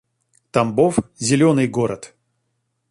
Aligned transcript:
Тамбов— 0.51 0.95
зелёный 1.19 1.67
город 1.67 2.15